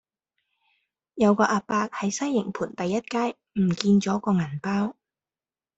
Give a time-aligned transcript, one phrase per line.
[1.13, 4.95] 有個亞伯喺西營盤第一街唔見左個銀包